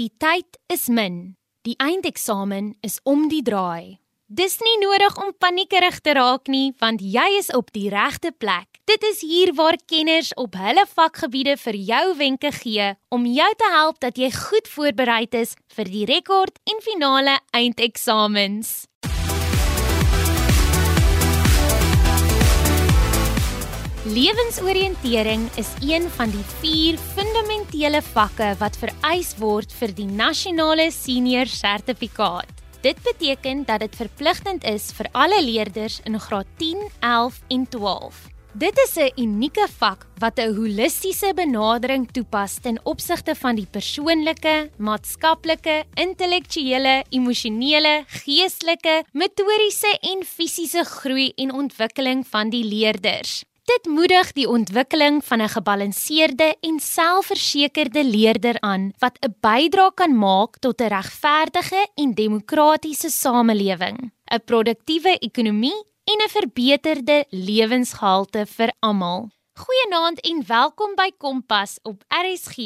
[0.00, 1.34] Die tyd is min.
[1.68, 3.98] Die eindeksamen is om die draai.
[4.32, 8.80] Dis nie nodig om paniekerig te raak nie, want jy is op die regte plek.
[8.88, 13.68] Dit is hier waar kenners op hulle vakgebiede vir jou wenke gee om jou te
[13.74, 18.88] help dat jy goed voorberei is vir die rekord en finale eindeksamens.
[24.02, 31.46] Lewensoriëntering is een van die 4 fundamentele vakke wat vereis word vir die nasionale senior
[31.46, 32.50] sertifikaat.
[32.82, 38.18] Dit beteken dat dit verpligtend is vir alle leerders in graad 10, 11 en 12.
[38.58, 44.70] Dit is 'n unieke vak wat 'n holistiese benadering toepas ten opsigte van die persoonlike,
[44.78, 53.44] maatskaplike, intellektuele, emosionele, geestelike, motoriese en fisiese groei en ontwikkeling van die leerders.
[53.62, 60.18] Dit moedig die ontwikkeling van 'n gebalanseerde en selfversekerde leerder aan wat 'n bydrae kan
[60.18, 68.72] maak tot 'n regverdige en demokratiese samelewing, 'n produktiewe ekonomie en 'n verbeterde lewensgehalte vir
[68.80, 69.30] almal.
[69.52, 72.56] Goeienaand en welkom by Kompas op RSG.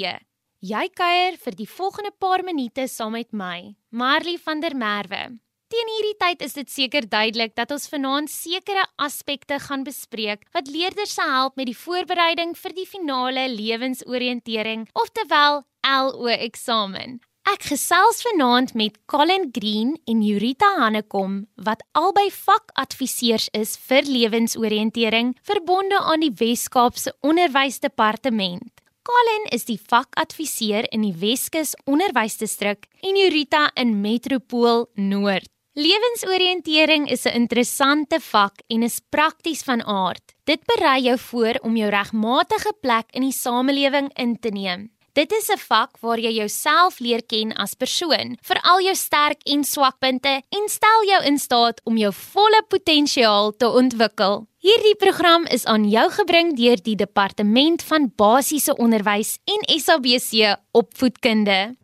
[0.59, 5.39] Jy kuier vir die volgende paar minute saam met my, Marley van der Merwe.
[5.67, 10.69] Teen hierdie tyd is dit seker duidelik dat ons vanaand sekere aspekte gaan bespreek wat
[10.71, 17.19] leerders se help met die voorbereiding vir die finale lewensoriëntering, oftewel LO eksamen.
[17.51, 25.35] Ek gesels vanaand met Colin Green en Jurita Hannekom wat albei vakadviseurs is vir lewensoriëntering
[25.51, 28.71] verbonde aan die Wes-Kaapse Onderwysdepartement.
[29.07, 35.51] Colin is die vakadviseur in die Weskus Onderwysdistrik en Jurita in Metropool Noord.
[35.77, 40.35] Lewensoriëntering is 'n interessante vak en is prakties van aard.
[40.45, 44.91] Dit berei jou voor om jou regmatige plek in die samelewing in te neem.
[45.13, 49.65] Dit is 'n vak waar jy jouself leer ken as persoon, veral jou sterk en
[49.65, 54.47] swakpunte en stel jou in staat om jou volle potensiaal te ontwikkel.
[54.59, 61.77] Hierdie program is aan jou gebring deur die Departement van Basiese Onderwys en SABC Opvoedkunde.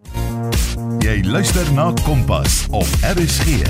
[1.03, 3.65] Jy luister na Kompas op RSG.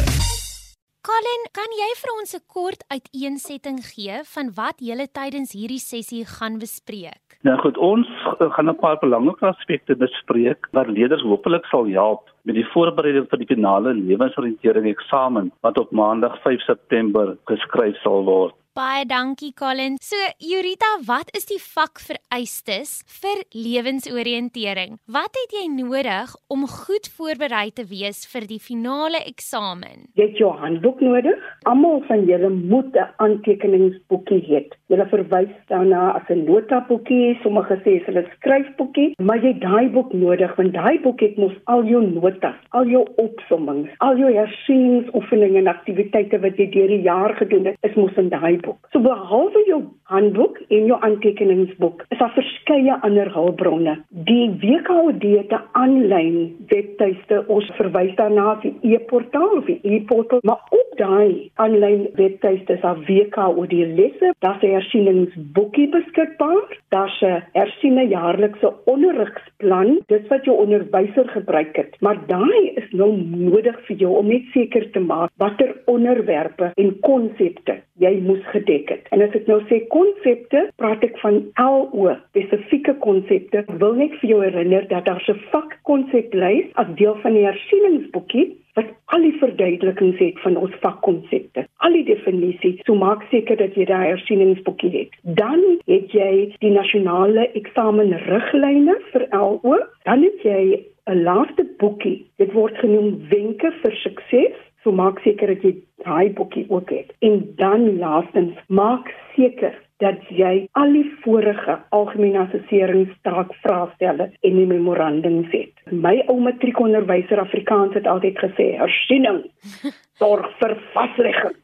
[1.01, 6.27] Colin, kan jy vir ons 'n kort uiteensetting gee van wat julle tydens hierdie sessie
[6.29, 7.39] gaan bespreek?
[7.41, 8.07] Nou goed, ons
[8.39, 13.39] gaan 'n paar belangrike aspekte bespreek wat leerders hopelik sal help met die voorbereiding vir
[13.39, 18.55] die finale lewensoriëntering eksamen wat op Maandag 5 September geskryf sal word.
[18.73, 19.99] Baie dankie Colin.
[20.01, 24.95] So Jurita, wat is die vakvereistes vir lewensoriëntering?
[25.13, 30.07] Wat het jy nodig om goed voorberei te wees vir die finale eksamen?
[30.17, 31.43] Jy het jou handboek nodig.
[31.69, 34.63] Almal van julle moet 'n aantekeningsboekie hê.
[34.89, 40.15] Julle verwys daarna as 'n notaboekie, sommige sê hulle 'n skryfboekie, maar jy daai boek
[40.15, 45.59] nodig want daai boek het mos al jou notas, al jou opsommings, al jou hersieningsoefeninge
[45.59, 48.89] en aktiwiteite wat jy deur die jaar gedoen het, is mos in daai boek.
[48.93, 49.81] So behalwe jou
[50.13, 53.97] handboek en jou aantekeningsboek, is daar verskeie ander hulpbronne.
[54.29, 57.45] Die WKOD het 'n aanlyn webtuiste.
[57.47, 60.63] Ons verwys daarna as die e-portaal of die e-portal, maar
[60.99, 68.73] daai aanlyn webtuiste is daar WKOD lesse, daar's 'n hersieningsboekie beskikbaar, daar's 'n hersiene jaarlikse
[68.85, 71.97] onderrigsplan, dit wat jou onderwyser gebruik het.
[72.01, 77.01] Maar daai is nou nodig vir jou om net seker te maak watter onderwerpe en
[77.01, 79.07] konsepte jy moes gedek het.
[79.15, 83.65] En as ek nou sê konsepte, praat ek van LO, spesifieke konsepte.
[83.83, 88.89] Wil net vir jou herinner dat daar 'n vakkonseplys as deel van die hersieningsboekie wat
[89.15, 91.67] al die verduidelikings het van ons vakkonsepte.
[91.85, 95.19] Al die definisies, so maak seker dat jy daai hersieningsboekie het.
[95.23, 95.61] Dan
[95.91, 96.33] het jy
[96.65, 99.79] die nasionale eksamenriglyne vir LO.
[100.09, 100.63] Dan het jy
[101.07, 102.25] 'n laaste boekie.
[102.39, 107.13] Dit word genoem Wenke vir Sukses So maak seker dat jy daai boekie ook het.
[107.23, 114.67] En dan laastens, maak seker dat jy al die vorige algemene assesseringstaak vraestelle en die
[114.67, 115.75] memorandums het.
[115.95, 119.45] My ou matriekonderwyser Afrikaans het altyd gesê, "Hersiening
[120.21, 121.59] sorg vir vaslegging."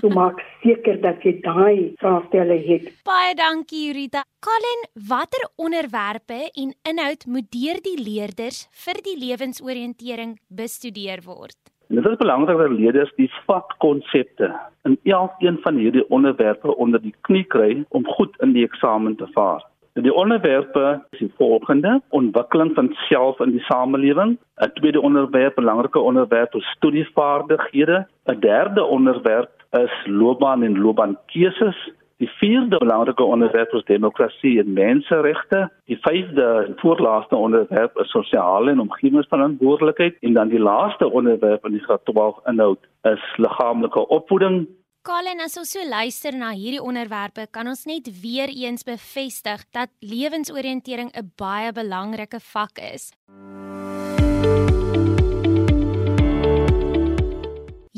[0.00, 2.90] So maak seker dat jy daai vraestelle het.
[3.08, 4.24] Baie dankie Jurita.
[4.44, 11.56] Colin, watter onderwerpe en inhoud moet deur die leerders vir die lewensoriëntering bestudeer word?
[11.88, 14.52] Dit is belangrik dat leerders die vakkonsepte
[14.82, 19.26] in elkeen van hierdie onderwerpe onder die knie kry om goed in die eksamen te
[19.32, 19.64] vaar.
[19.92, 24.36] Die onderwerpe is die volgende: ontwikkeling van self in die samelewing.
[24.60, 28.06] 'n Tweede onderwerp, belangrike onderwerp, is studievaardighede.
[28.26, 31.92] 'n Derde onderwerp is loopbaan en loopbaankeuses.
[32.18, 35.68] Die vierde belangrike onderwerp is demokrasie en menseregte.
[35.86, 41.76] Die vyfde en voorlaaste onderwerp is sosiale en omgewingsverantwoordelikheid en dan die laaste onderwerp in
[41.78, 44.66] die graad 12 inhoud is liggaamlike opvoeding.
[45.06, 49.94] Colin, as ons so luister na hierdie onderwerpe, kan ons net weer eens bevestig dat
[50.02, 53.12] lewensoriëntering 'n baie belangrike vak is.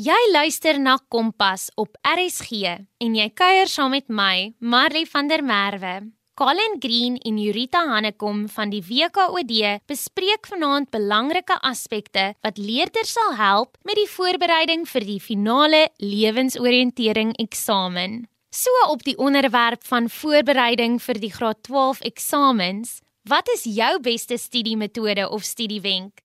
[0.01, 2.63] Jy luister na Kompas op RSG
[3.03, 5.91] en jy kuier saam met my, Marley van der Merwe.
[6.39, 9.51] Colin Green en Jurita Hannekom van die WKOD
[9.91, 17.35] bespreek vanaand belangrike aspekte wat leerders sal help met die voorbereiding vir die finale lewensoriëntering
[17.43, 18.23] eksamen.
[18.49, 22.97] So op die onderwerp van voorbereiding vir die graad 12 eksamens,
[23.29, 26.23] wat is jou beste studiemetode of studiewenk?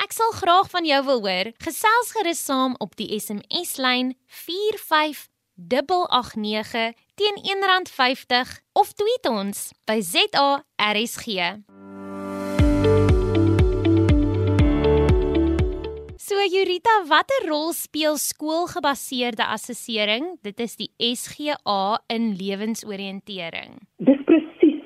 [0.00, 1.50] Ek sal graag van jou wil hoor.
[1.60, 11.60] Gesels gerus saam op die SMS lyn 45889 teen R1.50 of tweet ons by ZARSG.
[16.16, 20.40] So Jurita, watter rol speel skoolgebaseerde assessering?
[20.40, 23.84] Dit is die SGA in lewensoriëntering.
[24.00, 24.19] Dis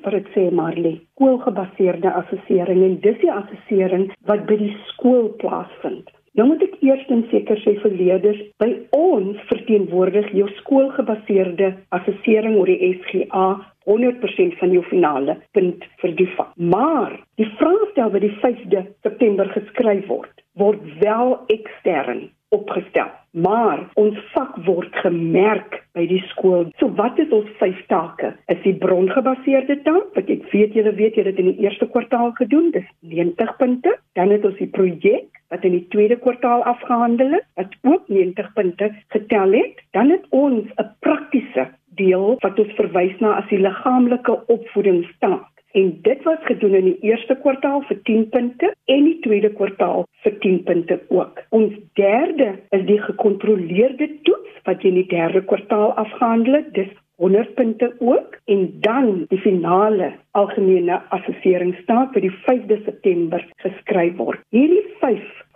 [0.05, 6.11] wat ek sê Marley, skoolgebaseerde assessering en dis die assessering wat by die skool plaasvind.
[6.35, 8.67] Nou moet ek eers en seker sê vir leerders, by
[8.97, 13.45] ons verteenwoordig jou skoolgebaseerde assessering oor die SGA
[13.87, 16.51] 100% van jou finale punt vir die vak.
[16.57, 23.09] Maar die vraestel wat die 5de September geskryf word, word wel ekstern opgestel.
[23.35, 26.69] Maar ons vak word gemerk by die skool.
[26.79, 28.33] So wat is ons vyf take?
[28.51, 32.31] Is die brongebaseerde taak wat ek weet julle weet julle het in die eerste kwartaal
[32.39, 33.95] gedoen, dis 90 punte.
[34.15, 38.53] Dan het ons die projek wat in die tweede kwartaal afgehandel het, wat ook 90
[38.53, 39.83] punte getel het.
[39.97, 45.91] Dan het ons 'n praktiese deel wat ons verwys na as die liggaamlike opvoedingstaak en
[46.01, 50.37] dit was gedoen in die eerste kwartaal vir 10 punte en die tweede kwartaal vir
[50.45, 51.41] 10 punte ook.
[51.49, 56.71] Ons derde is die gekontroleerde toets wat jy in die derde kwartaal afgehandel het.
[56.77, 64.17] Dis 100 punte ook en dan die finale algemene assesseringstaak wat die 5de September geskryf
[64.19, 64.43] word.
[64.55, 64.84] Hierdie 5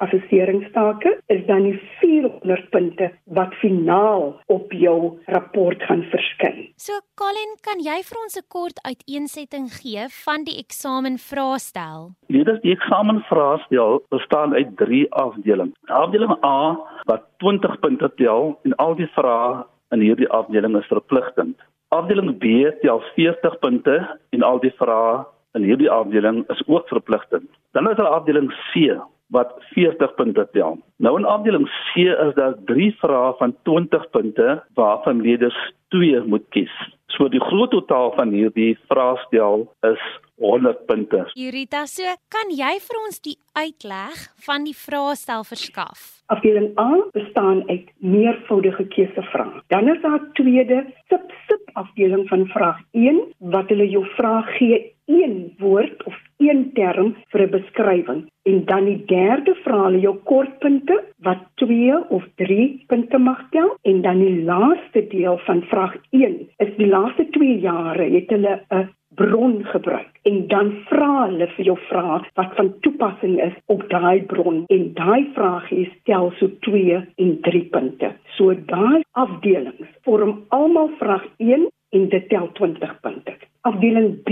[0.04, 4.98] assesseringstake is dan die 400 punte wat finaal op jou
[5.36, 6.70] rapport gaan verskyn.
[6.78, 12.12] So Colin, kan jy vir ons 'n kort uiteensetting gee van die eksamenvraestel?
[12.28, 15.76] Hierdie die eksamenvraestel bestaan uit 3 afdelings.
[15.88, 21.58] Afdeling A wat 20 punte tel en al die vrae in hierdie afdeling is verpligtend.
[21.90, 25.26] Afdeling B tel 40 punte en al die vrae
[25.58, 27.50] in hierdie afdeling is ook verpligtend.
[27.72, 29.00] Dan is daar afdeling C
[29.30, 30.78] wat 40 punte tel.
[30.98, 36.46] Nou in afdeling C is daar 3 vrae van 20 punte waarvan leerders 2 moet
[36.50, 36.74] kies.
[37.10, 40.04] So die groot totaal van hierdie vraestel is
[40.40, 41.26] 100 punte.
[41.34, 46.06] Jurita, so kan jy vir ons die uitleg van die vraestel verskaf?
[46.30, 49.64] Afdeling A bestaan uit meervoudige keusevrae.
[49.74, 54.94] Dan is daar 'n tweede sub-sub afdeling van vraag 1 wat hulle jou vraag gee
[55.10, 60.16] een woord of een term vir 'n beskrywing en dan die derde vraag hulle jou
[60.32, 60.98] kortpunte
[61.28, 66.38] wat 2 of 3 punte mag tel en dan die laaste deel van vraag 1
[66.58, 71.66] is die laaste 2 jare het hulle 'n bron gebruik en dan vra hulle vir
[71.66, 77.02] jou vrae wat van toepassing is op daai bron en daai vrae stel so 2
[77.24, 78.14] en 3 punte.
[78.38, 83.34] So daai afdelings vorm almal vraag 1 en dit tel 20 punte.
[83.62, 84.30] Afdeling B,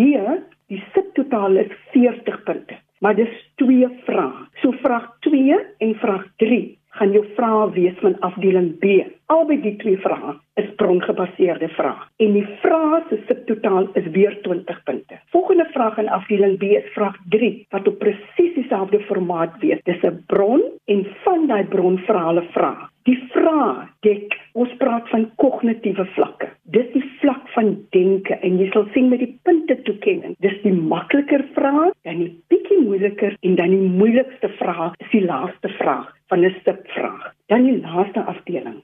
[0.72, 4.48] die subtotaal is 40 punte, maar dis twee vrae.
[4.62, 6.62] So vraag 2 en vraag 3
[6.98, 9.06] gaan jou vrae wees van afdeling B.
[9.28, 14.78] Albei die twee vrae is brongebaseerde vrae en die vrae se subtotaal is weer 20
[14.88, 15.18] punte.
[15.36, 19.84] Volgende vraag in afdeling B is vraag 3 wat op presies dieselfde formaat wees.
[19.84, 22.88] Dis 'n bron en van daai bron vra hulle vrae.
[23.04, 26.48] Die vrae dek ons praat van kognitiewe vlakke.
[26.64, 30.36] Dis die vlak van denke en jy sal sien met die punte toekenning.
[30.40, 35.26] Dis die makliker vrae, dan die bietjie moeiliker en dan die moeilikste vraag is die
[35.26, 37.34] laaste vraag van 'n subvraag.
[37.48, 38.84] Dan die laaste afdeling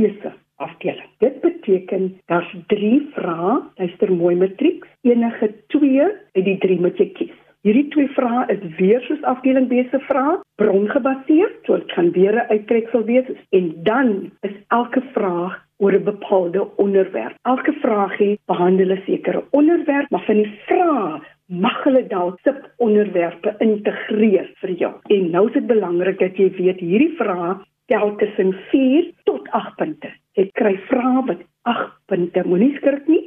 [0.00, 1.08] keuse afdeling.
[1.18, 6.02] Dit beteken daar's 3 vrae, luister mooi matriek, enige 2
[6.32, 7.38] uit die 3 moet jy kies.
[7.60, 12.32] Hierdie twee vrae is weer soos afdeling B se vrae, brongebaseer, so dit kan weer
[12.32, 17.36] 'n uittreksel wees en dan is elke vraag oor 'n bepaalde onderwerp.
[17.42, 24.50] Elke vraagie behandel 'n sekere onderwerp, maar van die vrae mag hulle dalk subonderwerpe integreer
[24.60, 24.94] vir jou.
[25.08, 29.76] En nou is dit belangrik dat jy weet hierdie vrae tel tussen 4 tot 8
[29.76, 30.10] punte.
[30.38, 32.44] Jy kry vrae wat 8 punte.
[32.46, 33.24] Moenie skrik nie.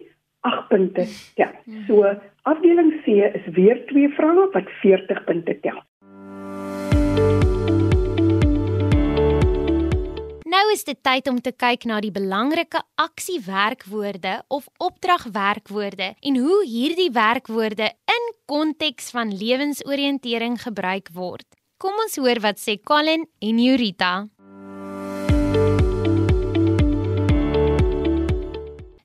[0.48, 1.52] 8 punte tel.
[1.88, 2.08] So
[2.48, 5.82] afdeling C is weer twee vrae wat 40 punte tel.
[10.54, 16.60] Nou is dit tyd om te kyk na die belangrike aksiewerkwoorde of opdragwerkwoorde en hoe
[16.70, 21.48] hierdie werkwoorde in konteks van lewensoriëntering gebruik word.
[21.82, 24.14] Kom ons hoor wat sê Colin en Jurita.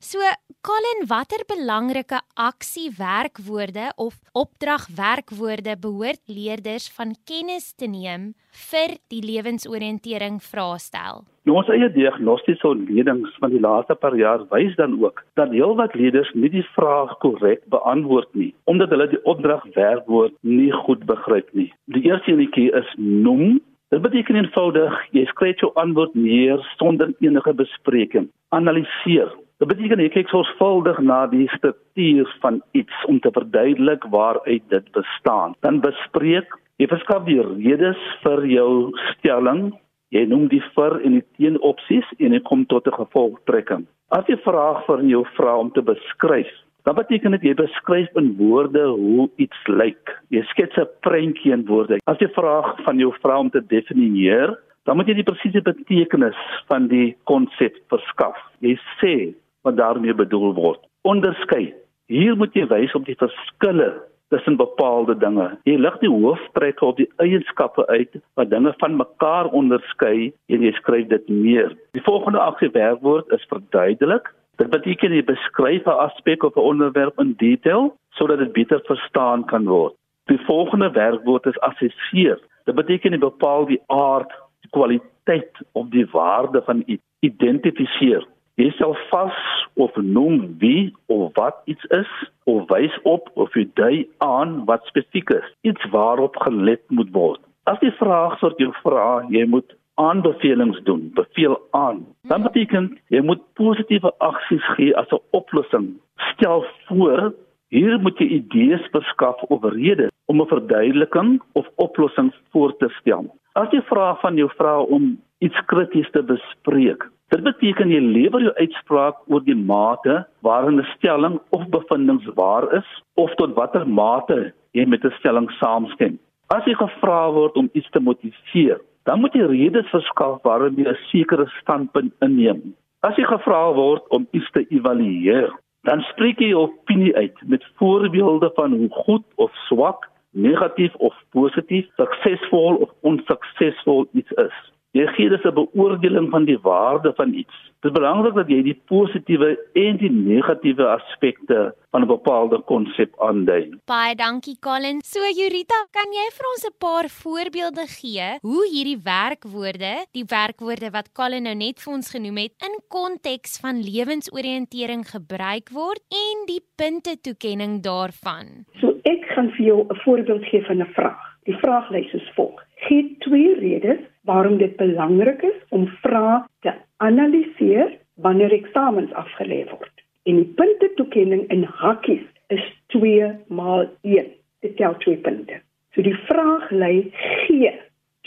[0.09, 0.19] So,
[0.65, 8.23] Colin, watter belangrike aksiewerkwoorde of opdragwerkwoorde behoort leerders van kennis te neem
[8.71, 11.27] vir die lewensoriëntering vraestel?
[11.45, 15.97] Nou ons eie diagnostiese ontledings van die laaste paar jaar wys dan ook dat heelwat
[16.01, 21.69] leerders nie die vraag korrek beantwoord nie omdat hulle die opdragwerkwoord nie goed begryp nie.
[21.93, 27.55] Die eerste enetjie is noem Dit beteken eenvoudig jy skryf jou antwoord neer sonder enige
[27.61, 28.27] bespreking.
[28.53, 29.31] Analiseer.
[29.59, 34.91] Dit beteken jy kyk sorgvuldig na die struktuur van iets om te verduidelik waaruit dit
[34.95, 35.57] bestaan.
[35.67, 38.69] Dan bespreek jy verskaf die redes vir jou
[39.17, 39.73] stelling.
[40.15, 43.83] Jy noem die vir en die teenopsies en jy kom tot 'n gevolgtrekking.
[44.15, 48.37] As jy vraag vir jou vra om te beskryf, dan beteken dit jy beskryf in
[48.39, 50.23] woorde hoe iets lyk.
[50.31, 51.99] Jy skets 'n prentjie in woorde.
[52.07, 56.39] As jy vraag van jou vrou om te definieer, dan moet jy die presiese betekenis
[56.69, 58.39] van die konsep verskaf.
[58.61, 59.35] Jy sê
[59.69, 60.81] wat daarmee bedoel word.
[61.09, 61.75] Onderskei.
[62.09, 63.91] Hier moet jy wys op die verskille
[64.33, 65.49] tussen bepaalde dinge.
[65.69, 70.73] Jy lig die hooftrekke op die eienskappe uit wat dinge van mekaar onderskei en jy
[70.81, 71.73] skryf dit neer.
[71.97, 74.29] Die volgende aksiewerkwoord is verduidelik.
[74.61, 79.45] Dit beteken jy beskryf 'n aspek of 'n onderwerp in detail sodat dit beter verstaan
[79.45, 79.95] kan word.
[80.29, 82.39] Die volgende werkwoord is assesseer.
[82.65, 87.03] Dit beteken jy bepaal die aard, die kwaliteit of die waarde van iets.
[87.21, 88.27] Identifiseer.
[88.59, 89.37] Jy stel vas
[89.79, 92.11] of noem wie of wat iets is
[92.51, 95.47] of wys op of jy dui aan wat spesifiek is.
[95.63, 97.39] Iets waarop gelet moet word.
[97.71, 102.03] As die vraag soort jou vra, jy moet aanbevelings doen, beveel aan.
[102.27, 105.95] Dan beteken jy moet positiewe aksies gee as 'n oplossing.
[106.35, 107.33] Stel voor,
[107.71, 113.31] hier moet jy idees verskaf of redes om 'n verduideliking of oplossing voor te stel.
[113.53, 118.43] As jy vra van jou vrou om iets krities te bespreek, dit beteken jy lewer
[118.47, 123.87] jou uitspraak oor die mate waarin 'n stelling of bevindings waar is of tot watter
[123.87, 126.19] mate jy met 'n stelling saamstem.
[126.49, 130.89] As jy gevra word om iets te motiveer, dan moet jy redes verskaf waarom jy
[130.89, 132.75] 'n sekere standpunt inneem.
[133.03, 135.53] As jy gevra word om iets te evalueer,
[135.83, 141.15] dan spreek jy jou opinie uit met voorbeelde van hoe goed of swak, negatief of
[141.31, 144.57] positief, suksesvol of onsuksesvol iets is.
[144.97, 147.57] Jy gee dus 'n beoordeling van die waarde van iets.
[147.81, 153.13] Dit is belangrik dat jy die positiewe en die negatiewe aspekte van 'n bepaalde konsep
[153.21, 153.79] aandui.
[153.85, 155.01] Baie dankie Colin.
[155.05, 160.91] So Jurita, kan jy vir ons 'n paar voorbeelde gee hoe hierdie werkwoorde, die werkwoorde
[160.91, 166.47] wat Colin nou net vir ons genoem het, in konteks van lewensoriëntering gebruik word en
[166.47, 168.65] die punte toekenning daarvan?
[168.81, 171.23] So ek gaan vir jou 'n voorbeeld gee van 'n vraag.
[171.45, 176.73] Die vraag lei soos volg: Gee twee redes waarom dit belangrik is om vrae te
[177.05, 180.05] analiseer wanneer eksamens afgelê word.
[180.29, 182.65] En die punte toekenning in hakkies is
[182.97, 184.31] 2 maal 1.
[184.65, 185.61] Dit tel 2 punte.
[185.95, 187.11] So die vraag lei
[187.47, 187.73] gee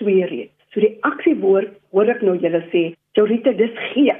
[0.02, 0.56] twee redes.
[0.74, 4.16] So die aksiewoord hoor ek nou julle sê, Jorita dis gee.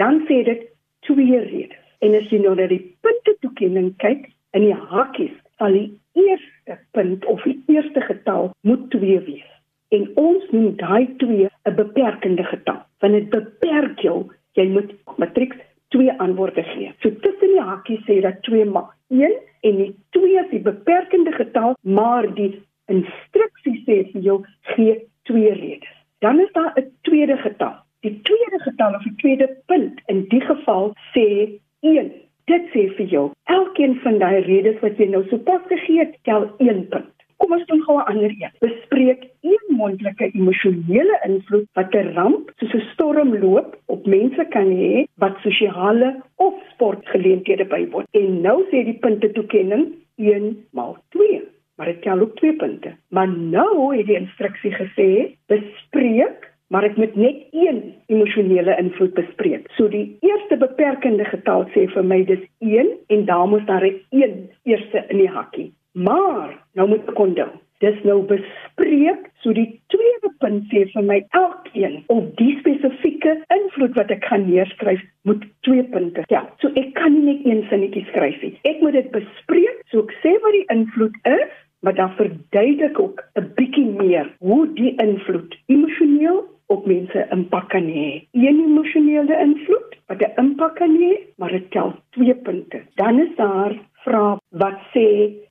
[0.00, 0.66] Dan sê dit
[1.06, 1.82] twee redes.
[2.04, 6.78] En as jy nou na die punte toekenning kyk in die hakkies, sal die eerste
[6.90, 9.50] punt of die eerste getal moet 2 wees.
[9.94, 12.82] En ons noem daai 2 'n beperkende getal.
[13.00, 15.56] Want dit beperk jou, jy moet matrieks
[15.88, 16.92] twee antwoorde gee.
[17.00, 21.32] So tussen die hakies sê dat 2 mag 1 en die 2 is die beperkende
[21.32, 24.38] getal, maar die instruksie sê vir jou
[24.74, 25.92] gee twee redes.
[26.18, 27.76] Dan is daar 'n tweede getal.
[28.00, 32.12] Die tweede getal of die tweede punt in die geval sê 1.
[32.50, 36.44] Dit sê vir jou, elkeen van daai redes wat jy nou sopas gegee het, tel
[36.62, 37.12] 1 punt.
[37.42, 38.52] Kom ons doen gou 'n ander een.
[38.60, 44.70] Bespreek een moontlike emosionele invloed wat 'n ramp soos 'n storm loop op mense kan
[44.82, 48.06] hê wat sosiale of sportgeleenthede bywoon.
[48.10, 51.42] En nou sê die punte toekenning 1 maal 2
[51.76, 52.96] maar dit tel ook twee punte.
[53.08, 59.68] Maar nou het die instruksie gesê bespreek, maar ek moet net een emosionele invloed bespreek.
[59.76, 64.00] So die eerste beperkende getal sê vir my dis 1 en daar moet daar 'n
[64.10, 65.72] 1 eerste in die hakkie.
[65.92, 67.50] Maar nou moet ek onthou,
[67.84, 73.98] Dis nou bespreek, so die tweede punt sê vir my elkeen of die spesifieke invloed
[73.98, 76.48] wat ek gaan neerskryf moet twee punte tel.
[76.62, 78.54] So ek kan nie net een sinnetjie skryf nie.
[78.64, 81.52] Ek moet dit bespreek, so ek sê wat die invloed is,
[81.84, 87.88] maar dan verduidelik ook 'n bietjie meer hoe die invloed emosioneel op mense impak kan
[87.96, 88.08] hê.
[88.32, 92.82] Een emosionele invloed wat 'n impak kan hê, maar dit tel twee punte.
[92.94, 93.74] Dan is daar
[94.06, 95.06] vra wat sê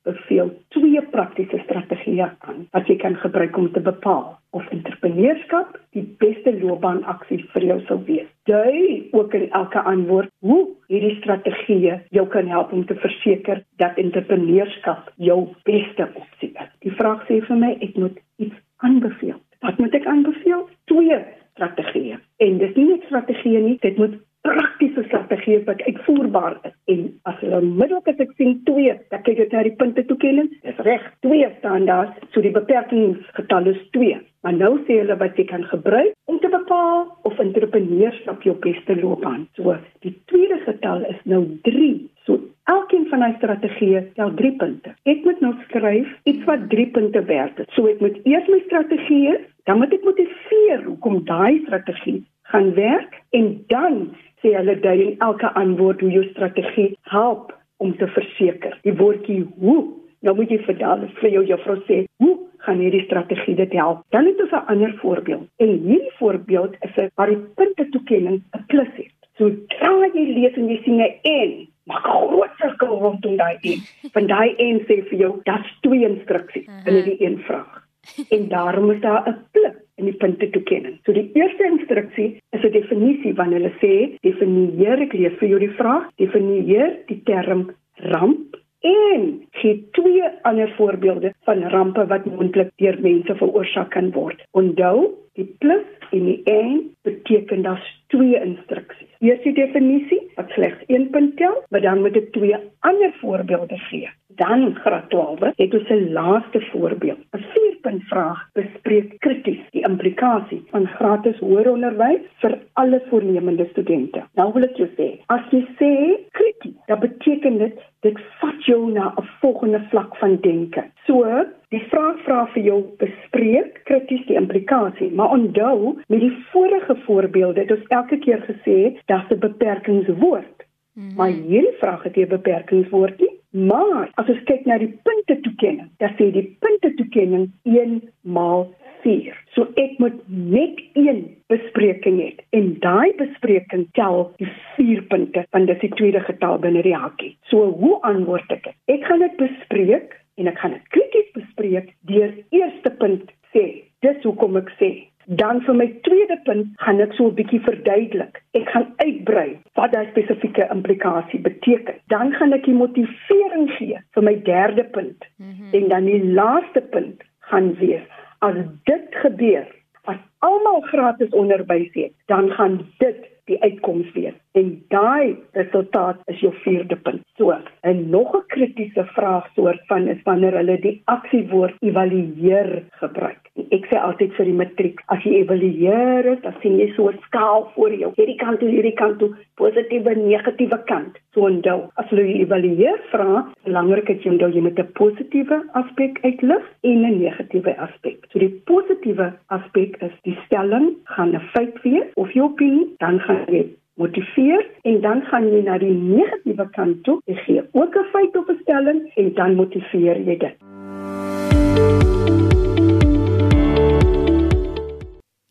[0.08, 6.04] beveel twee praktiese strategieë aan wat jy kan gebruik om te bepaal of entrepreneurskap die
[6.22, 8.28] beste loopbaanaksie vir jou sou wees.
[8.48, 13.98] Dui ook in elke antwoord hoe hierdie strategieë jou kan help om te verseker dat
[14.00, 16.70] entrepreneurskap jou beste opsie is.
[16.86, 19.40] Die vraag sê vir my ek moet iets aanbeveel.
[19.66, 20.68] Wat moet ek aanbeveel?
[20.90, 21.18] Twee
[21.56, 22.20] strategieë.
[22.44, 24.14] En dis nie net strategieë nie, dit moet
[24.46, 26.74] praktiese strategieë wat uitvoerbaar is.
[26.92, 30.50] En as hulle onmiddellik as ek sien 2, dan kyk ek na die punte toekenning.
[30.66, 34.18] Dis reg, 2 staan daar, so die beperkingsgetal is 2.
[34.46, 38.94] Maar nou sê hulle wat jy kan gebruik om te bepaal of entrepreneurskap jou beste
[39.00, 39.48] loopbaan.
[39.58, 39.74] So
[40.06, 41.88] die tweede getal is nou 3.
[42.28, 42.38] So
[42.70, 44.94] elkeen van daai strategieë tel 3 punte.
[45.10, 47.70] Ek moet nou skryf iets wat 3 punte werd is.
[47.74, 49.36] So ek moet eers my strategieë,
[49.66, 52.20] dan moet ek motiveer hoekom daai strategie
[52.52, 57.96] gaan werk en dan sê hulle dui in elke antwoord hoe jou strategie help om
[57.96, 58.78] te verseker.
[58.82, 59.78] Die woordjie hoe,
[60.24, 64.02] nou moet jy vir daardie vir jou juffrou sê, hoe gaan hierdie strategie dit help?
[64.14, 65.46] Dan het ons 'n ander voorbeeld.
[65.56, 69.14] En hierdie voorbeeld is 'n waar die punte toekenning 'n plus het.
[69.38, 73.56] So dra jy lees en jy sien 'n en maak 'n groot sirkel rondom daai
[73.60, 73.80] en.
[74.12, 77.84] Van daai en sê vir jou, daar's twee instruksies in hierdie een vraag.
[78.30, 80.98] En daarom is daar 'n plus in die punte toekenning.
[81.04, 85.58] So die eerste instruksie is 'n definisie wanneer hulle sê definieer ek lees vir jou
[85.58, 87.70] die vraag, definieer die term
[88.12, 94.42] ramp en gee twee ander voorbeelde van rampe wat moontlik deur mense veroorsaak kan word.
[94.52, 99.10] Onthou, die plus en die en beteken daar's twee instruksies.
[99.24, 103.78] Eers die definisie wat slegs een punt tel, maar dan moet ek twee ander voorbeelde
[103.88, 104.10] gee.
[104.36, 107.18] Dan graad 12 het ons 'n laaste voorbeeld.
[107.32, 114.22] 'n Vierpunt vraag bespreek krities die implikasie van gratis hoër onderwys vir alle voornemende studente.
[114.34, 115.90] Nou wil ek jou sê, as jy sê
[116.30, 120.84] krities, dan beteken dit dit vat jou na 'n volgende vlak van denke.
[121.06, 126.96] So, die vraag vra vir jou bespreek krities die implikasie, maar onthou met die vorige
[127.06, 130.55] voorbeelde het ons elke keer gesê dat 'n beperkingswoord.
[130.96, 131.16] Mm -hmm.
[131.16, 133.34] Maar hierdie vraag het 'n beperkingswoord nie.
[133.50, 138.74] Maar as ons kyk na die punte toekenning, dan sê die punte toekenning 1 maal
[139.06, 139.36] 4.
[139.54, 142.28] So ek moet net een bespreking hê
[142.58, 147.36] en daai bespreking tel die 4 punte van dis die tweede getal binne die hakkie.
[147.50, 148.72] So hoe antwoord ek?
[148.92, 153.66] Ek gaan dit bespreek en ek gaan dit krities bespreek deur eerste punt sê.
[154.04, 154.90] Dis hoekom ek sê
[155.26, 158.42] Dan vir my tweede punt gaan ek so 'n bietjie verduidelik.
[158.54, 161.94] Ek gaan uitbrei wat daai spesifieke implikasie beteken.
[162.06, 165.26] Dan gaan ek die motivering gee vir my derde punt.
[165.36, 165.72] Mm -hmm.
[165.72, 168.06] En dan die laaste punt gaan wees
[168.38, 169.66] as dit gebeur,
[170.04, 174.34] as almal gratis onderwys het, dan gaan dit die uitkoms wees.
[174.58, 177.22] En daai resultaat is jou vierde punt.
[177.38, 183.45] So, en nog 'n kritiese vraag soort van is wanneer hulle die aksiewoord evalueer gebruik.
[183.72, 187.64] Ek sê altyd vir die matriek, as jy evalueer, dan sien jy so 'n skaal
[187.74, 188.10] voor jou.
[188.16, 191.16] Hierdie kant toe, hierdie kant toe, positiewe, negatiewe kant.
[191.32, 196.20] So onthou, as jy evalueer vra, belangrik is jy onthou jy moet 'n positiewe aspek
[196.22, 198.18] uitlig en 'n negatiewe aspek.
[198.30, 203.20] So die positiewe aspek is die stelling gaan 'n feit wees of jou opinie, dan
[203.20, 203.66] gaan jy
[203.96, 207.20] motiveer en dan gaan jy na die negatiewe kant toe.
[207.26, 210.56] Jy gee ook 'n feit of 'n stelling en dan motiveer jy dit.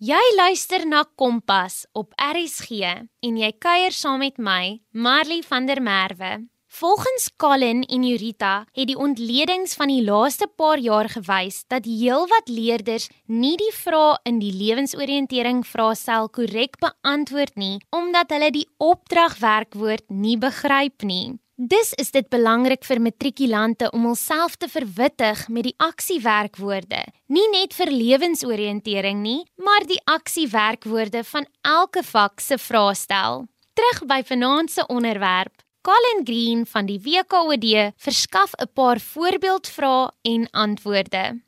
[0.05, 2.83] Jy luister na Kompas op RSG
[3.25, 6.43] en jy kuier saam met my, Marley van der Merwe.
[6.67, 12.51] Volgens Colin en Jurita het die ontledings van die laaste paar jaar gewys dat heelwat
[12.51, 20.05] leerders nie die vrae in die lewensoriëntering vraestel korrek beantwoord nie omdat hulle die opdragwerkwoord
[20.11, 21.39] nie begryp nie.
[21.55, 26.99] Dis is dit belangrik vir matrikulante om hulself te verwittig met die aksiewerkwoorde,
[27.31, 33.45] nie net vir lewensoriëntering nie, maar die aksiewerkwoorde van elke vak se vraestel.
[33.71, 35.63] Terug by vanaand se onderwerp.
[35.87, 41.39] Colin Green van die WKOD verskaf 'n paar voorbeeldvrae en antwoorde.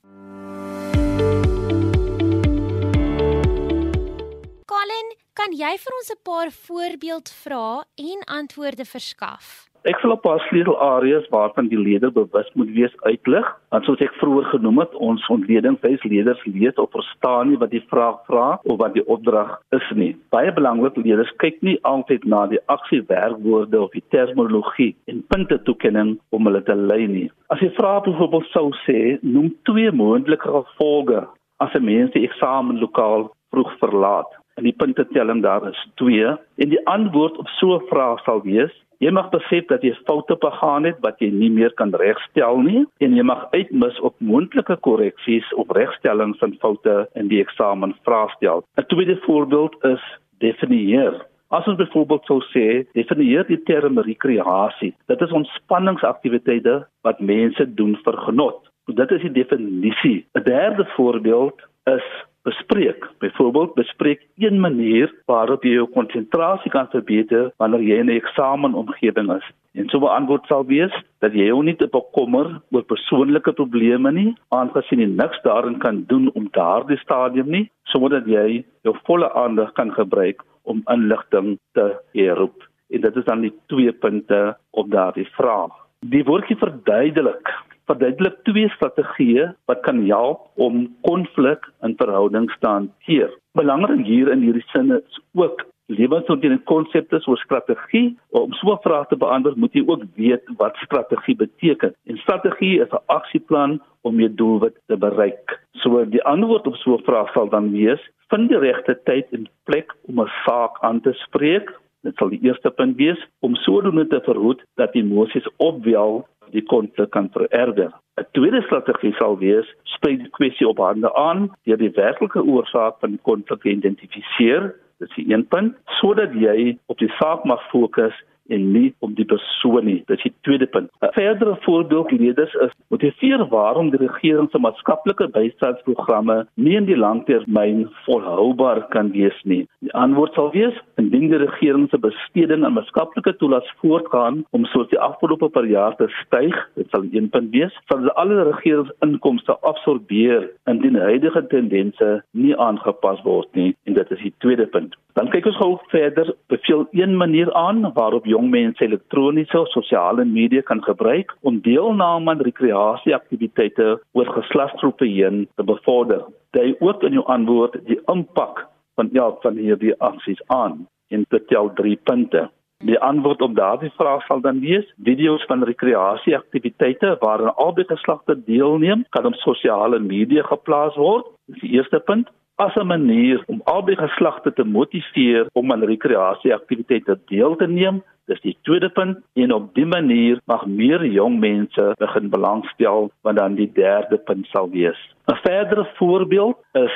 [4.66, 9.67] Colin, kan jy vir ons 'n paar voorbeeldvrae en antwoorde verskaf?
[9.88, 13.46] Ek sal 'n paar sleutelareas waarvan die leerder bewus moet wees uitlig.
[13.72, 17.86] Want soos ek vroeër genoem het, ons ontledingswys leerders lees of verstaan nie wat die
[17.88, 20.18] vraag vra of wat die opdrag is nie.
[20.36, 26.50] Baie belangrik, leerders kyk nie altyd na die aksiewerkwoorde of die terminologie en puntetoekenning om
[26.50, 27.30] hulle te lei nie.
[27.48, 31.24] As jy vra byvoorbeeld sou sê, noem twee moontlike gevolge
[31.64, 34.36] as 'n mens die eksamenlokaal vroeg verlaat.
[34.58, 38.76] En die puntetelling daar is 2 en die antwoord op so 'n vraag sal wees:
[38.98, 42.86] Jy mag besef dat jy foute begaan het wat jy nie meer kan regstel nie
[43.04, 48.64] en jy mag uitmis op moontlike korreksies of regstellings van foute in die eksamen vraestel.
[48.78, 50.02] 'n Tweede voorbeeld is
[50.42, 51.14] definieer.
[51.50, 54.96] As ons byvoorbeeld sou sê, definieer die term rekreasie.
[55.08, 58.68] Dit is ontspanningsaktiwiteite wat mense doen vir genot.
[58.88, 60.26] Dit is die definisie.
[60.34, 62.04] 'n Derde voorbeeld is
[62.48, 63.06] bespreek.
[63.20, 69.32] Byvoorbeeld, bespreek een manier waarop jy jou konsentrasie kan verbeter wanneer jy in 'n eksamenomgewing
[69.36, 69.48] is.
[69.80, 74.12] En so 'n antwoord sal wees dat jy jou nie te bekommer oor persoonlike probleme
[74.12, 79.30] nie, aangesien jy niks daarin kan doen om daardie stadium nie, sodat jy jou volle
[79.34, 82.64] aandag kan gebruik om inligting te herroep.
[82.90, 85.72] En dit is dan die twee punte op daardie vraag.
[86.06, 87.54] Die woordjie verduidelik
[87.88, 93.32] verduidelik twee strategieë wat kan help om konflik in verhoudings te hanteer.
[93.58, 98.18] Belangrik hier in hierdie sin is ook lewensoriënteerde konsepte soos strategie.
[98.36, 101.96] Om so 'n vraag te beantwoord, moet jy ook weet wat strategie beteken.
[102.06, 105.60] En strategie is 'n aksieplan om jou doelwit te bereik.
[105.72, 109.50] So die antwoord op so 'n vraag sal dan wees: vind die regte tyd en
[109.64, 111.80] plek om 'n saak aan te spreek.
[112.08, 116.22] Dit sal die eerste punt wees om sodoende te verhoed dat emosies opwel
[116.56, 117.92] die konflik kan vererger.
[118.18, 122.96] 'n Tweede strategie sal wees: spreek die kwessie op hande aan deur die werklike oorsaak
[123.04, 124.72] van die konflik te identifiseer.
[125.00, 128.16] Dit is die een punt sodat jy op die saak mag fokus
[128.50, 130.02] en nie om die persoon nie.
[130.08, 130.90] Dit is die tweede punt.
[131.02, 136.98] 'n Verdere voorbeeld leerders is motiveer waarom die regering se maatskaplike bystandsprogramme nie in die
[136.98, 139.68] langtermyn volhoubaar kan wees nie.
[139.80, 144.90] Die antwoord sal wees indien die regering se besteding aan maatskaplike toelaas voortgaan om soos
[144.90, 149.58] die afgelope paar jaar te styg, dit sal een punt wees, sal die alle regeringsinkomste
[149.62, 154.96] absorbeer indien huidige tendense nie aangepas word nie en dit is die tweede punt.
[155.18, 160.26] Dan kyk ons gou verder, beveel een manier aan waarop jong mense elektroniese of sosiale
[160.26, 166.22] media kan gebruik om deelname aan rekreasieaktiwiteite oor geslagsgroepe heen te bevorder.
[166.54, 171.74] Jy ook in jou antwoord die impak van ja van hierdie aksies aan in betel
[171.82, 172.46] 3 punte.
[172.86, 179.06] Die antwoord op daardie vraag sal dan wees: video's van rekreasieaktiwiteite waarin albei geslagte deelneem,
[179.10, 181.26] kan op sosiale media geplaas word.
[181.50, 187.20] Dis die eerste punt as 'n manier om albei geslagte te motiveer om aan rekreasieaktiwiteite
[187.26, 188.04] deel te neem.
[188.26, 193.36] Dis die tweede punt en op dié manier mag meer jong mense begin belangstel wat
[193.36, 195.00] dan die derde punt sal wees.
[195.28, 196.96] 'n Verdere voorbeeld is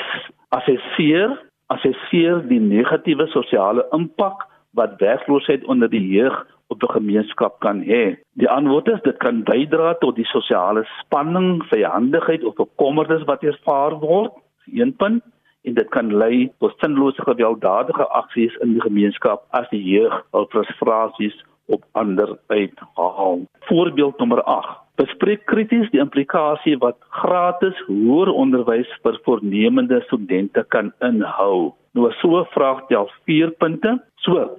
[0.49, 7.81] assesseer, assesseer die negatiewe sosiale impak wat werkloosheid onder die jeug op 'n gemeenskap kan
[7.81, 8.15] hê.
[8.33, 13.99] Die antwoord is dit kan bydra tot die sosiale spanning, vyandigheid of bekommernis wat ervaar
[13.99, 14.31] word.
[14.65, 15.23] Een punt
[15.63, 20.47] en dit kan lei tot sinlose gewelddadige aksies in die gemeenskap as die jeug hul
[20.53, 21.37] frustrasies
[21.71, 23.45] op ander uithaal.
[23.69, 24.79] Voorbeeld nommer 8.
[25.01, 31.71] Bespreek krities die implikasie wat gratis hoër onderwys vir voornemende studente kan inhou.
[31.95, 33.95] Nou so vraag tel 4 punte.
[34.25, 34.49] So,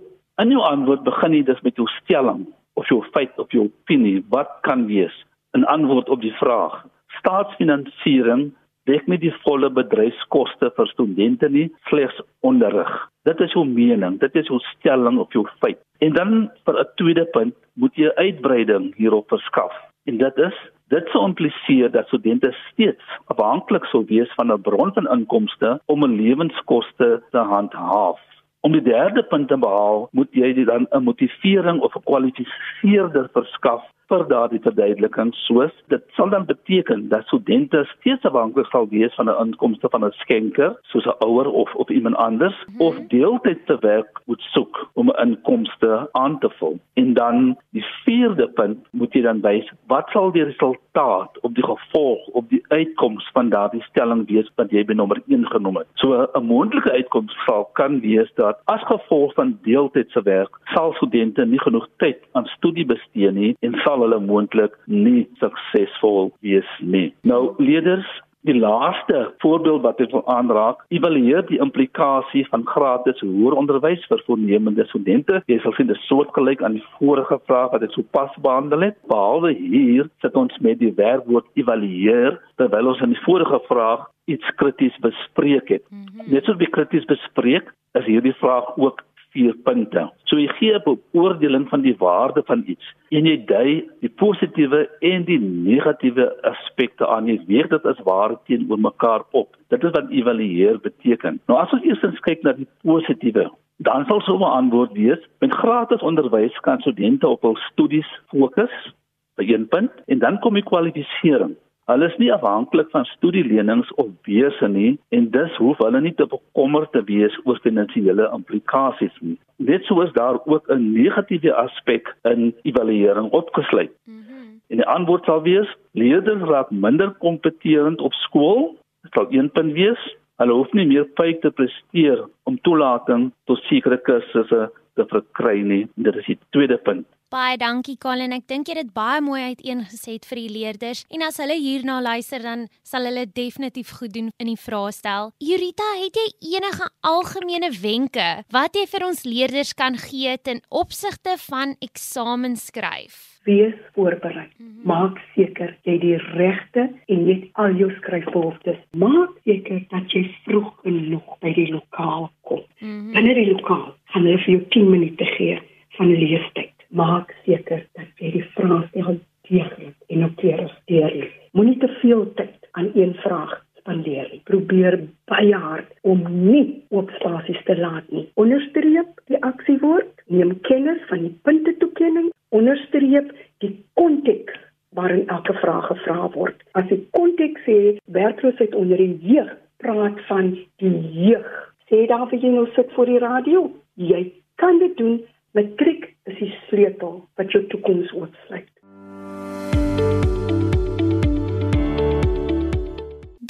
[0.43, 2.47] in jou antwoord begin jy dus met jou stelling
[2.81, 5.15] of jou feit of jou opinie wat kan wees
[5.53, 6.85] 'n antwoord op die vraag.
[7.19, 8.53] Staatsfinansiering
[8.91, 12.91] dek nie die volle bedryfskoste vir studente nie, slegs onderrig.
[13.29, 15.79] Dit is jou mening, dit is jou stelling of jou feit.
[16.01, 19.73] En dan vir 'n tweede punt moet jy uitbreiding hierop verskaf.
[20.07, 20.55] En dit is
[20.89, 26.05] dit sou impliseer dat studente steeds afhanklik sou wees van 'n bron van inkomste om
[26.05, 28.21] 'n lewenskoste te handhaaf.
[28.61, 33.83] Om die derde punt te behaal, moet jy dan 'n motivering of 'n kwalifiseerder verskaf
[34.13, 39.31] vir daardie verduideliking soos dit sal dan beteken dat studente steeds afhanklik sal wees van
[39.31, 42.87] 'n inkomste van 'n skenker soos 'n ouer of of iemand anders mm -hmm.
[42.87, 46.79] of deeltydse werk moet soek om 'n inkomste aan te vul.
[46.95, 50.92] En dan die vierde punt moet jy dan wys wat sal die resultaat
[51.41, 55.47] op die gevolg op die uitkoms van daardie stelling wees wat jy by nommer 1
[55.47, 55.87] genoem het.
[55.95, 61.45] So 'n moontlike uitkoms sal kan wees dat as gevolg van deeltydse werk sal studente
[61.45, 67.15] nie genoeg tyd aan studie bestee nie en sal hulle moontlik nie suksesvol wees nie.
[67.23, 73.55] Nou leerders Die laaste voorbeeld wat ek wil aanraak, evalueer die implikasie van gratis hoër
[73.61, 75.39] onderwys vir voornemende studente.
[75.47, 78.99] Jy sal sien dit soortgelyk aan die vorige vraag wat ek sopas behandel het.
[79.13, 84.51] Behalwe hier sit ons met die werkwoord evalueer terwyl ons in die vorige vraag iets
[84.59, 85.87] krities bespreek het.
[85.91, 86.35] Mm -hmm.
[86.35, 90.11] Net soos wie krities bespreek, is hierdie vraag ook vier punte.
[90.33, 94.89] So jy gee 'n beoordeling van die waarde van iets en jy dui die positiewe
[95.01, 97.27] en die negatiewe aspekte aan.
[97.29, 99.57] Jy weeg dit as ware teenoor mekaar op.
[99.69, 101.41] Dit is wat evalueer beteken.
[101.47, 103.51] Nou as ons eers kyk na die positiewe
[103.83, 108.95] Dan sal so 'n antwoord wees: met gratis onderwys kan studente op hul studies fokus,
[109.37, 111.57] by een punt, en dan kom die kwalifisering.
[111.93, 116.25] Hulle is nie afhanklik van studielenings of wese nie en dus hoef hulle nie te
[116.25, 119.37] bekommerd te wees oor finansiële implikasies nie.
[119.61, 123.93] Net so is daar ook 'n negatiewe aspek in evaluering opgesluit.
[124.05, 124.61] Mm -hmm.
[124.69, 128.77] En die antwoord sal wees: leerders raak minder kompeterend op skool.
[129.03, 130.17] Dit sal een punt wees.
[130.37, 135.89] Hulle hoef nie meer fyk te presteer om toelating tot sekere kursusse te verkry nie.
[135.95, 137.07] Dit is die tweede punt.
[137.33, 138.35] Baie dankie Colin.
[138.37, 141.95] Ek dink jy het dit baie mooi uiteengeset vir die leerders en as hulle hierna
[142.05, 145.31] luister dan sal hulle definitief goed doen in die vraestel.
[145.41, 146.27] Jurita, het jy
[146.59, 153.17] enige algemene wenke wat jy vir ons leerders kan gee ten opsigte van eksamen skryf?
[153.49, 154.51] Wees voorberei.
[154.59, 154.85] Mm -hmm.
[154.93, 158.77] Maak seker jy die regte en net al jou skryfbehoeftes.
[158.93, 162.61] Maak seker dat jy vroeg genoeg by die lokaal kom.
[162.81, 163.13] Mm -hmm.
[163.17, 165.59] Binne die lokaal gaan hulle vir jou 10 minute gee
[165.97, 171.37] van leestyd maak seker dat jy die vrae stel deeglik en noukeurig deurlees.
[171.57, 174.41] Moenie te veel tyd aan een vraag spandeer nie.
[174.49, 174.99] Probeer
[175.31, 178.29] baie hard om nie oop spasies te laat nie.
[178.41, 183.33] Onderstreep die aksiewoord, neem kennis van die puntetoekenning, onderstreep
[183.65, 184.61] die konteks
[184.97, 186.63] waarin elke vraag gevra word.
[186.79, 189.53] As die konteks sê werkloosheid onder die jeug,
[189.83, 190.95] praat van die
[191.27, 191.51] jeug.
[191.91, 193.67] Sê daar vir jy nou sit voor die radio,
[193.99, 194.27] jy
[194.61, 195.21] kan dit doen
[195.57, 198.71] Matriek is die sleutel wat jou toekoms oorsluit.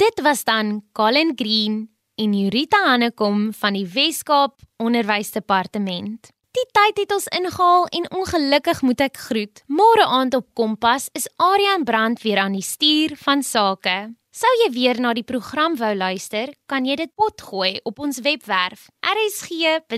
[0.03, 6.31] Dit was dan Colin Green en Jurita Hannekom van die Wes-Kaap Onderwysdepartement.
[6.53, 9.63] Die tyd het ons ingehaal en ongelukkig moet ek groet.
[9.65, 14.13] Môre aand op Kompas is Adrian Brandt weer aan die stuur van sake.
[14.33, 18.87] Sou jy weer na die program wou luister, kan jy dit potgooi op ons webwerf
[19.05, 19.93] rsg.co.za.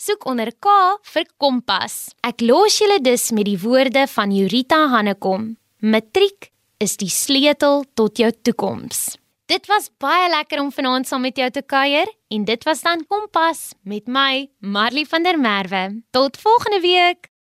[0.00, 0.72] Soek onder K
[1.12, 2.16] vir Kompas.
[2.24, 5.60] Ek los julle dus met die woorde van Jurita Hannekom.
[5.84, 6.48] Matriek
[6.80, 9.20] is die sleutel tot jou toekoms.
[9.44, 13.04] Dit was baie lekker om vanaand saam met jou te kuier en dit was dan
[13.04, 16.00] Kompas met my Marley van der Merwe.
[16.16, 17.33] Tot volgende week.